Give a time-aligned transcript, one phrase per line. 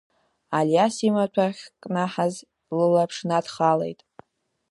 [0.57, 2.35] Алиас имаҭәа ахькнаҳаз
[2.77, 3.99] лылаԥш надхалеит.